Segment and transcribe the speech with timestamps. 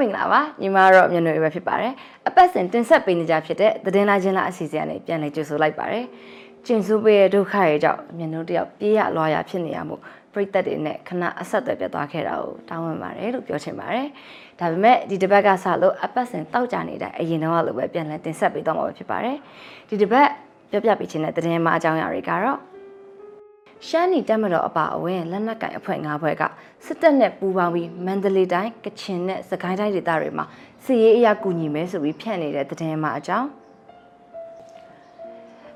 [0.00, 1.92] မင်္ဂလာပါညီမတော့မြန်နွေပဲဖြစ်ပါတယ်
[2.28, 6.04] အပတ်စဉ်တင်ဆက်ပေးနေကြဖြစ်တဲ့သတင်းလာချင်းလာအစီအစဉ်ကနေပြန်လည်ကြိုဆိုလိုက်ပါတယ်
[6.66, 9.96] ကျင်စုပေးရဲ့ဒုက္ခရဲ့ကြောင့်မြန်နွေတယောက်ပြေးရလွားရဖြစ်နေရမှု
[10.32, 14.06] ပြိသက်တွေနဲ့ခဏအဆက်အသွယ်ပြတ်သွားခဲ့တာကိုတောင်းပန်ပါတယ်လို့ပြောချင်ပါတယ်
[14.60, 19.36] ဒါပေမဲ့ဒီတစ်ပတ်ကစလို့အပတ်စဉ်တောက်ကြနေတဲ့အရင်တော့လိုပဲပြန်လည်တင်ဆက်ပေးတော့မှာပဲဖြစ်ပါတယ်
[19.88, 20.28] ဒီတစ်ပတ်
[20.70, 22.58] ပြောပြပေးခြင်းတဲ့သတင်းမှာအကြောင်းအရာတွေကတော့
[23.88, 26.42] ရှမ်းနီတက်မတော်အပါအဝင်လက်နက်ကင်အဖွဲ့၅ဖွဲ့က
[26.84, 30.44] စစ်တပ်နဲ့ပူးပေါင်းပြီးမန္တလေးတိုင်းကချင်နဲ့စကိုင်းတိုင်းဒေသတွေမှာ
[30.84, 33.48] စစ်ရေးအရာကူညီမယ်ဆိုပြီးဖြန့်နေတဲ့သတင်းမှာအကြောင်း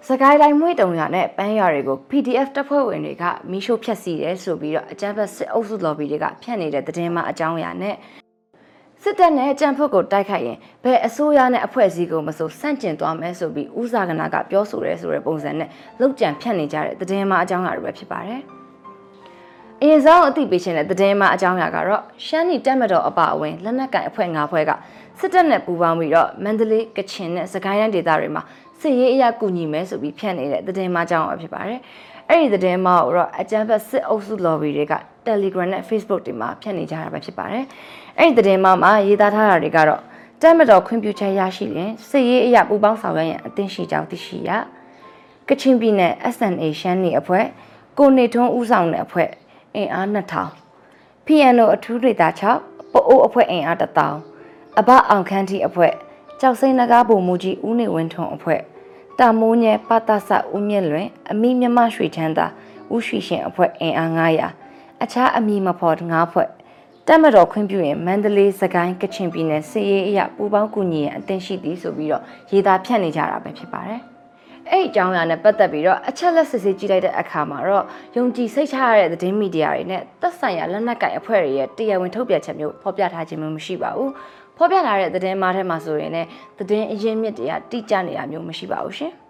[0.08, 7.94] စကိုင်းတိုင်းမွေတုံရနဲ့ပန်းရွာတွေကို PDF တပ်ဖွဲ့ဝင်တွေကမီးရှို့ဖျက်ဆီးတယ်ဆိုပြီးတော့အကြမ်းဖက်စစ်အုပ်စု lobby တွေကဖြန့်နေတဲ့သတင်းမှာအကြောင်းအရာနဲ့
[9.06, 15.68] စစ်တပ်နဲ့ကြံဖုတ်ကိုတိုက်ခိုက်ရင်ဘယ်အစိုးရနဲ့အဖွဲ့အစည်းကိုမဆိုစန့်ကျင်သွားမယ်ဆိုပြီးဦးစာကနာကပြောဆိုရဲဆိုတဲ့ပုံစံနဲ့
[16.00, 18.40] လောက်ကြံဖြန့်နေကြတဲ့သတင်းမှာအကြောင်းအရာတွေပဲဖြစ်ပါတယ်။
[19.82, 24.70] အရင်ဆုံးအသိပေးခြင်းတဲ့သတင်းမှာအကြောင်းအရာကတော့ရှမ်းနီတက်မတော်အပါအဝင်လက်နက်ကင်အဖွဲ့၅ဖွဲ့က
[25.18, 28.42] စစ်တပ်နဲ့ပူးပေါင်းပြီးတော့မန္တလေးကချင်နဲ့စကိုင်းတိုင်းဒေသတွေမှာ
[28.84, 31.80] စစ်ရေးအရာကူညီမယ်ဆိုပြီးဖြန့်နေတဲ့သတင်းမှာအကြောင်းအရာဖြစ်ပါတယ်။
[32.28, 34.94] အဲ့ဒီသတင်းမှာတော့အကြမ်းဖက်စစ်အုပ်စု lobby တွေက
[35.26, 37.64] Telegram နဲ့ Facebook တွေမှာဖြန့်နေကြတာပဲဖြစ်ပါတယ်။
[38.18, 40.00] အဲ့ဒီသတင်းမှာမှာရေးသားထားတာတွေကတော့
[40.42, 44.50] တက်မတော်ခွင့်ပြုချက်ရရှိရင်စစ်ရေးအရာပူးပေါင်းဆောင်ရွက်ရန်အသင့်ရှိကြောင်းသိရှိရ
[45.48, 47.44] ကချင်ပြည်နယ် SNA ရှမ်းနေအဖွဲ့
[47.98, 49.30] ကိုနေထွန်းဦးဆောင်တဲ့အဖွဲ့
[49.74, 52.22] အင်အား2000 PNO အထူးဒေသ
[52.58, 55.92] 6ပအိုးအဖွဲ့အင်အား1000အဘအောင်ခန်းတီအဖွဲ့
[56.40, 58.60] ကြောက်စိန်နဂါးဗိုလ်မူကြီးဦးနေဝင်းထွန်းအဖွဲ့
[59.18, 62.46] တာမိုးညဲပတဆဦးမြင့်လွင် အမိမြမရွှေချမ်းသာ
[62.92, 64.10] ဦးရွှေရှင်အဖွဲ့အင်အား
[64.56, 66.48] 900အခြားအမည်မဖော်9ဖွဲ့
[67.08, 74.00] တက်မတော်ခွင့်ပြုရင်မန္တလေးစကိုင်းကချင်ပြည်နယ်စစ်ရေးအရာပူးပေါင်းကူညီရန်အသင့်ရှိသည်ဆိုပြီးတော့ရေးသားဖြန့်နေကြတာပဲဖြစ်ပါတယ်။
[74.70, 77.84] အဲ့ဒီအကြောင်းအရာနဲ့ပတ်သက်ပြီးတော့အချက်လက်စစ်စစ်ကြည့်လိုက်တဲ့အခါမှာတော့
[78.16, 84.10] ယုံကြည်စိတ်ချရတဲ့သတင်းမီဒီယာတွေနဲ့သက်ဆိုင်ရာလက်နက်ကင်အဖွဲ့တွေရဲ့တရားဝင်ထုတ်ပြန်ချက်မျိုးဖော်ပြထားခြင်းမျိုးမရှိပါဘူး။
[84.56, 86.28] ဖော်ပြလာတဲ့သတင်းမားထဲမှာဆိုရင်လည်း
[86.58, 89.12] သတင်းအရင်းမြစ်တွေကတိကျနေတာမျိုးမရှိပါဘူးရှင်။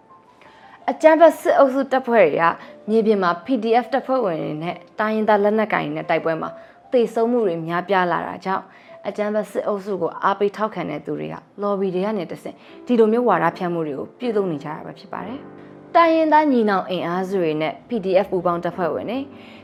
[0.89, 2.45] အကြမ်းဖက်စစ်အုပ်စုတပ်ဖွဲ့တွေက
[2.89, 6.49] မြေပြင်မှာ PDF တပ်ဖွဲ့ဝင်တွေနဲ့တိုင်းရင်းသားလက်နက်ကိုင်တွေနဲ့တိုက်ပွဲမှာ
[6.91, 8.63] တေဆုံးမှုတွေများပြားလာတာကြောင့်
[9.07, 12.55] အကြမ်းဖက်စစ်အုပ်စုကိုအားပေးထောက်ခံတဲ့သူတွေက lobby တွေကနေတဆင့်
[12.85, 15.39] ဒီလိုမျိုးဝါဒဖြန့်မှုတွေကိုပြုလုပ်နေကြတာပဲဖြစ်ပါတယ်။
[15.95, 19.19] တိုင်းရင်းသားညီနောင်အင်အားစုတွေနဲ့ PDF ပူးပေါင်းတပ်ဖွဲ့ဝင်တွေ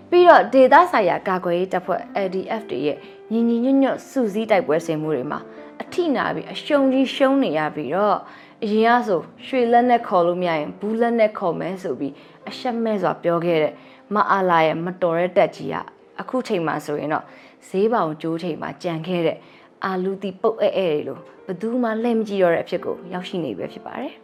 [0.10, 2.98] ပြီးတော့ဒေသဆိုင်ရာကာကွယ်ရေးတပ်ဖွဲ့ LDF တွေရဲ့
[3.32, 5.40] ညီညီညွတ်ညွတ်စုစည်းတိုက်ပွဲဆင်မှုတွေမှာ
[5.82, 8.18] အထိနာပြီးအရှုံးကြီးရှုံးနေရပြီးတော့
[8.64, 12.14] အရင်ကဆိုရွှေလက်နဲ့ခေါ်လို့မရရင်ဘူးလက်နဲ့ခေါ်မယ်ဆိုပြီး
[12.50, 13.74] အရှက်မဲ့စွာပြောခဲ့တဲ့
[14.16, 15.76] မအားလာရဲ့မတော်တဲ့တက်ကြီးက
[16.22, 17.26] အခုချိန်မှဆိုရင်တော့
[17.68, 19.38] ဈေးပေါင်ကျိုးချိန်မှာကြံခဲ့တဲ့
[19.86, 24.16] အာလူတီပုတ်အဲအဲတွေလိုဘယ်သူမှလှည့်မကြည့်တော့တဲ့အဖြစ်ကိုရောက်ရှိနေပဲဖြစ်ပါတယ်။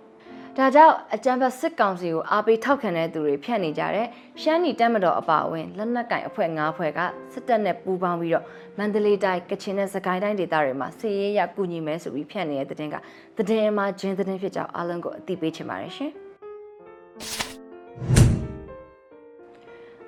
[0.60, 4.08] ဒါကြောင့်အကြံဖတ်စစ်ကောင်စီကိုအားပေးထောက်ခံတဲ့သူတွေဖြန့်နေကြတဲ့
[4.42, 7.00] ရှမ်းနီတက်မတော်အပါအဝင်လက်နက်ကင်အဖွဲ့၅ဖွဲ့က
[7.34, 8.46] စစ်တပ်နဲ့ပူးပေါင်းပြီးတော့
[8.78, 12.96] မန္တလေးတိုင်းကချင်နဲ့စကိုင်းတိုင်းဒေသတွေမှာစစ်ရေးရကူညီမယ်ဆိုပြီးဖြန့်နေတဲ့တဲ့တင်က
[13.38, 16.12] တဲ့တင်မှာဂျင်းတဲ့တင်ဖြစ်ကြောင်းအားလုံးကိုအသိပေးချင်ပါတယ်ရှင်။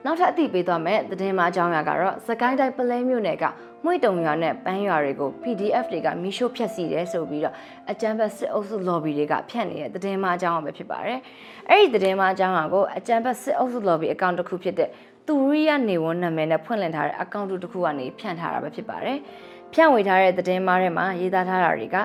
[0.05, 3.43] နောက်ထပ်အသိပေးသွားမယ်သတင်းမှာအကြောင်းအရာကတော့စကိုင်းတိုင်းပလဲမြို့နယ်က
[3.83, 7.55] မှွေတုံရွာနဲ့ပန်းရွာတွေကို PDF တွေကမီးရှို့ဖျက်ဆီးတယ်ဆိုပြီးတော့
[7.91, 11.19] အကြမ်းဖက်စစ်အုပ်စု lobby တွေကဖြန့်နေတဲ့သတင်းမှာအကြောင်းအရာပဲဖြစ်ပါတယ်။
[11.69, 14.89] အဲ့ဒီသတင်းမှာအကြောင်းအရာကိုအကြမ်းဖက်စစ်အုပ်စု lobby အကောင့်တစ်ခုဖြစ်တဲ့
[15.27, 19.17] သူရိယနေဝန်နာမည်နဲ့ဖွင့်လှစ်ထားတဲ့အကောင့်တစ်ခုကနေဖြန့်ထားတာပဲဖြစ်ပါတယ်။
[19.73, 21.97] ဖြန့်ဝေထားတဲ့သတင်းမှာထဲမှာရေးသားထားတာတွေက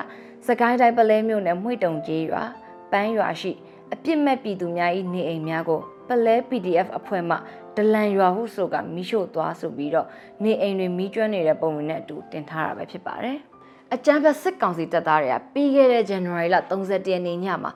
[0.47, 2.43] စကိုင်းတိုင်းပလဲမြို့နယ်မှွေတုံကြီးရွာ
[2.91, 3.51] ပန်းရွာရှိ
[3.93, 7.35] အပြစ်မဲ့ပြည်သူများ၏နေအိမ်များကို ပလဲ PDF အဖွဲ့မှ
[7.75, 10.07] ဒလန်ရွာဟုဆိုကမီးရှို့သွားဆိုပြီးတော့
[10.43, 13.37] နေအိမ်တွေမီးကျွမ်းနေတဲ့ပုံတွေနဲ့အတူတင်ထားတာပဲဖြစ်ပါတယ်။
[13.93, 17.71] အကြမ်းဖက်စစ်ကောင်စီတပ်သားတွေကပြီးခဲ့တဲ့ January လ31ရက်နေ့ညမှာ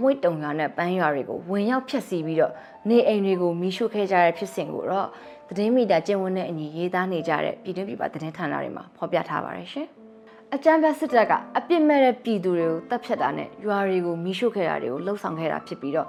[0.00, 2.52] မွေတုံရွာနဲ့ပန်းရွာတွေကိုဝင်ရောက်ဖျက်ဆီးပြီးတော့
[2.88, 5.08] နေအိမ်တွေကိုမီးရှို့ခဲ့ကြတဲ့ဖြစ်စဉ်ကိုတော့
[5.48, 9.88] သတင်းမီဒီယာကျင့်ဝတ်နဲ့အညီရေးသားနေကြတဲ့ပြည်တွင်းပြည်ပသတင်းဌာနတွေမှာဖော်ပြထားပါတယ်ရှင်။
[10.54, 16.08] အကြမ်းဖက်စစ်တပ်ကအပြစ်မဲ့တဲ့ပြည်သူတွေကိုတပ်ဖြတ်တာနဲ့ရွာတွေကိုမီးရှို့ခဲ့တာတွေကိုလှုပ်ဆောင်ခဲ့တာဖြစ်ပြီးတော့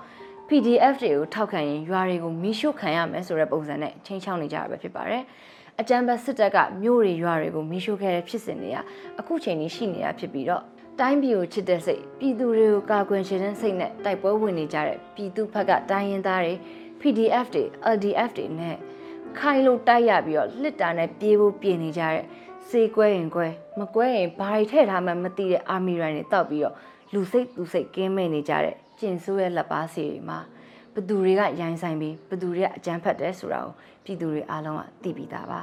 [0.49, 5.23] PDF တွေကိုထောက်ခံရင်ရွာတွေကိုမီးရှို့ခံရမယ်ဆိုတဲ့ပုံစံနဲ့ချင်းချောင်းနေကြတာပဲဖြစ်ပါတယ်။
[5.79, 8.77] အကြမ်းဖက်စစ်တပ်ကမြို့တွေရွာတွေကိုမီးရှို့ခဲ့တဲ့ဖြစ်စဉ်တွေက
[9.19, 10.63] အခုချိန်นี้ရှိနေတာဖြစ်ပြီးတော့
[10.99, 16.53] တိုင်းပြည်ကိုချစ်တဲ့စိတ်ပြည်သူတွေကိုကာကွယ်ရှင်တဲ့စိတ်နဲ့တိုက်ပွဲဝင်နေကြတဲ့ပြည်သူဘက်ကတိုင်းရင်းသားတွေ
[17.01, 17.63] PDF တွေ
[17.95, 18.75] LDF တွေနဲ့
[19.39, 22.23] ခိုင်လို့တိုက်ရပြီးတော့လှစ်တာနဲ့ပြေးဖို့ပြင်နေကြတဲ့
[22.69, 23.47] စေကွဲရင်ကွဲ
[23.79, 26.75] မကွဲရင်ဘာတွေထည့်ထားမှမသိတဲ့အာမီရိုင်းတွေတောက်ပြီးတော့
[27.13, 30.39] လူစိတ်သူစိတ်ကင်းမဲ့နေကြတဲ့ ကျင်ဆိုးရဲ့လက်ပါစီတွေမှာ
[30.93, 35.61] ဘသူတွေကရိုင်းဆိုင်ပြီးဘသူတွေကအကြမ်းဖက်တယ်ဆိုတာကိုပြည်သူတွေအားလုံးကသိပြီးသားပါ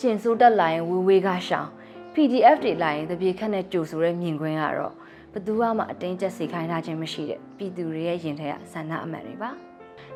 [0.00, 1.68] ကျင်ဆိုးတက်လာရင်ဝေဝေးကရှောင်
[2.14, 4.94] PDF တွေလာရင်တပြေခက်နဲ့ကြိုဆိုတဲ့မြင်ကွင်းကတော့
[5.32, 9.50] ဘသူမှအတင်းကျပ်စေခိုင်းထားခြင်းမရှိတဲ့ပြည်သူတွေရဲ့ရင်ထဲကဆန္ဒအမှန်တွေပါ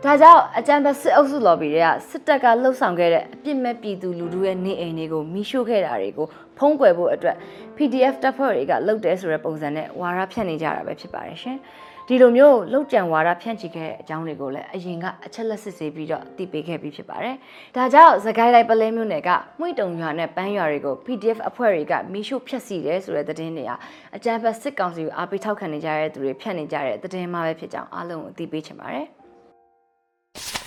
[0.05, 6.27] ဒါကြောင့်အကြံဖက်စစ်အုပ်စုလော်ဘီတွေကစစ်တပ်ကလှုပ်ဆောင်ခဲ့တဲ့အပြစ်မဲ့ပြည်သူလူထုရဲ့နေအိမ်တွေကိုမိရှို့ခဲ့တာတွေကို
[6.59, 7.37] ဖုံးကွယ်ဖို့အတွက်
[7.77, 11.59] PDF တပ်ဖွဲ့တွေကလှုပ်တယ်ဆိုတဲ့ပုံစံနဲ့ဝါရဖြန့်နေကြတာပဲဖြစ်ပါတယ်ရှင်။
[12.15, 17.37] ဒီလိုမျိုးလှုပ်ကြံဝါရဖြန့်ချီခဲ့တဲ့အကြောင်းတွေကိုလည်းအရင်ကအချက်လက်စစ်ဆေးပြီးတော့သိပေးခဲ့ပြီးဖြစ်ပါတယ်။
[17.77, 19.31] ဒါကြောင့်သခိုင်းလိုက်ပလဲမျိုးနယ်က
[19.61, 23.77] မှုတုံရွာနဲ့ပန်းရွာတွေကို PDF အဖွဲ့တွေကမိရှို့ဖျက်ဆီးတယ်ဆိုတဲ့သတင်းတွေဟာ
[24.17, 29.07] အကြံဖက်စစ်ကောင်စီကိုအားပေးထောက်ခံနေကြတဲ့သူတွေဖြန့်နေကြတဲ့သတင်းမှပဲဖြစ်ကြောင်းအားလုံးကိုသိပေးချင်ပါတယ်။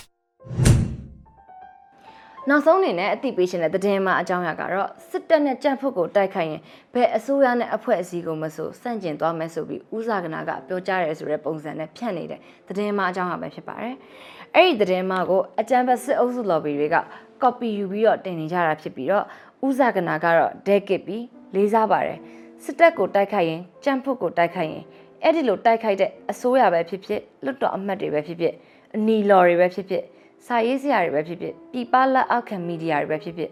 [2.50, 6.60] နောက်ဆုံးအနေနဲ့အသိပေးရှင်တဲ့သတင်းမှအကြောင်းအရာကတော့စစ်တပ်နဲ့ကြက်ဖုတ်ကိုတိုက်ခိုက်ရင်
[6.94, 13.94] ဘယ်အစိုးရနဲ့အဖွဲ့အစည်းကိုမဆိုစန့်ကျင်သွားမယ်ဆိုပြီးဦးစာကနာကပြောကြားရဲဆိုတဲ့ပုံစံနဲ့ဖြန့်နေတဲ့သတင်းမှအကြောင်းအရာပဲဖြစ်ပါတယ်။
[14.54, 16.96] အဲ့ဒီသတင်းမှကိုအကြံဖက်စစ်အုပ်စု lobby တွေက
[17.42, 19.24] copy ယူပြီးတော့တင်နေကြတာဖြစ်ပြီးတော့
[19.66, 22.18] ဦးစာကနာကတော့ deck ပြီးလေးစားပါတယ်။
[22.64, 24.84] စစ်တပ်ကိုတိုက်ခိုက်ရင်ကြက်ဖုတ်ကိုတိုက်ခိုက်ရင်
[25.22, 28.54] အဲ့ဒီလိုတိုက်ခိုက်တဲ့အစိုးရပဲဖြစ်ဖြစ်လွတ်တော်အမတ်တွေပဲဖြစ်ဖြစ်
[28.94, 30.02] အနီလော်တွေပဲဖြစ်ဖြစ်
[30.46, 33.50] စာရေးဆရာတွေပဲဖြစ်ဖြစ်ပြည်ပလက်အောက်ခံမီဒီယာတွေပဲဖြစ်ဖြစ်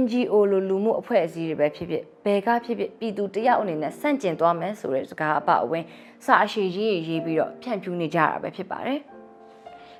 [0.00, 5.84] NGO လိုလူမှုအဖွဲ့အစည်းတွေပဲဖြစ်ဖြစ်ဘယ်ကဖြစ်ဖြစ်ပြည်သူတယောက်အနေနဲ့စန့်ကျင်သွားမယ်ဆိုတဲ့စကားအပအဝင်
[6.24, 9.00] စာအရှိကြီးရေးပြီးတော့ဖြန့်ဖြူးနေကြတာပဲဖြစ်ပါတယ်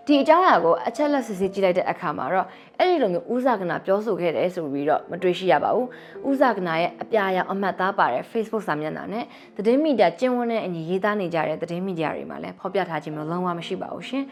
[0.06, 2.46] ဒီအကြောင်းအရာကိုအချက်လက်စစ်စစ်ကြည့်လိုက်တဲ့အခါမှာတော့
[2.78, 5.88] အဲ့ဒီလိုမျိုးဥဇာကနာပြောဆိုခဲ့တယ်ဆိုပြီးတော့မတွေ့ရှိရပါဘူး
[6.28, 9.24] ဥဇာကနာရဲ့အပြာရောင်အမှတ်သားပါတဲ့ Facebook စာမျက်နှာနဲ့
[9.56, 14.24] သတင်းမီဒီယာကျင်းဝန်းတဲ့အညီရေးသားနေကြတဲ့သတင်းမီဒီယာတွေမှာလည်းဖော်ပြထားခြင်းမျိုးလုံးဝမရှိပါဘူးရှင်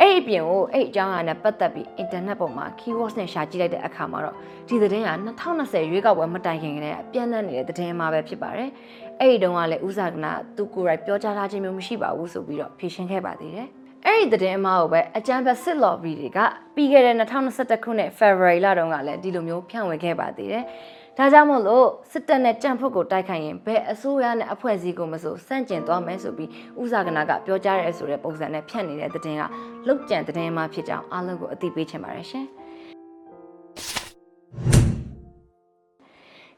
[0.00, 4.36] အဲ့ဒီအပြင်ကိုအဲ့အကြောင်းအရာနဲ့ပတ်သက်ပြီး internet ပေါ်မှာ keywords နဲ့ရှာကြည့်လိုက်တဲ့အခါမှာတော့
[4.68, 5.10] ဒီသတင်းက
[5.48, 8.70] 2020ရွေးကောက်ပွဲမတိုင်ခင်ကတည်းကအပြန့်နှံ့နေတဲ့သတင်းမှာပဲဖြစ်ပါတယ်။
[9.20, 13.66] အဲ့ဒီတုန်းကလည်းဥစားကနာသူကိုယ်တိုင်ပြောကြားထားခြင်းမျိုးမရှိပါဘူးဆိုပြီးတော့ဖြေရှင်းခဲ့ပါသေးတယ်။
[14.06, 16.38] အဲ့ဒီသတင်းအမှားကိုပဲအကြံဖက်စစ်လော်ဘီတွေက
[16.74, 20.64] ပြီးခဲ့တဲ့2021ခုနှစ် February လတုန်းကလည်းဒီလိုမျိုးဖြန့်ဝေခဲ့ပါသေးတယ်။
[21.18, 26.50] ဒါကြောင့်မို့လို့စစ်တပ်နဲ့ကြံ့ဖုတ်ကိုတိုက်ခိုက်ရင်ဘယ်အစိုးရနဲ့အဖွဲ့အစည်းကိုမဆိုစန့်ကျင်သွားမယ်ဆိုပြီး
[26.82, 29.42] ဥစားကနာကပြောကြားရဲဆိုတဲ့ပုံစံနဲ့ဖြန့်နေတဲ့သတင်းက
[29.86, 32.46] လောက်ကျန်သတင်းမှဖြစ်ကြောင်းအားလုံးကိုအသိပေးချင်ပါတယ်ရှင်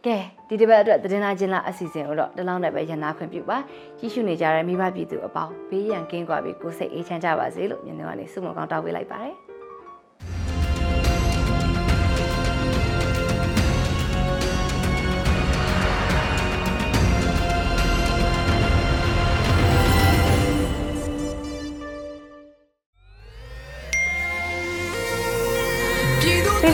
[0.06, 0.16] ကဲ
[0.48, 3.58] ဒီတစ်ပတ်အတွက်သတင်းလာချင်းလာအစီအစဉ်ကိုတော့တလောင်းနဲ့ပဲရန်နာခွင့်ပြုပါ
[3.98, 9.51] ကြည့်ရှုနေကြတဲ့မိဘပြည်သူအပေါင်းဘေးရန်ကင်းကွာပြီးကိုယ်စိတ်အေးချမ်းကြပါစေလို့ညနေကနေဆုမွန်ကောင်းတောင်းပေးလိုက်ပါတယ်